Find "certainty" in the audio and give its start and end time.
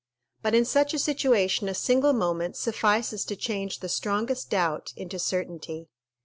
5.19-5.89